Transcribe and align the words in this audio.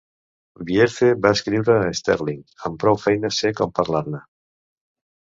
Bierce 0.67 1.09
va 1.25 1.31
escriure 1.35 1.75
a 1.81 1.91
Sterling 1.99 2.39
"Amb 2.69 2.79
prou 2.85 2.97
feines 3.03 3.37
sé 3.43 3.51
com 3.61 3.75
parlar-ne". 3.81 4.23